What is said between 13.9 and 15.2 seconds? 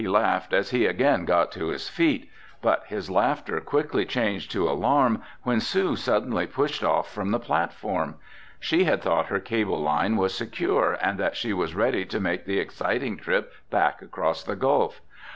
across the gulf.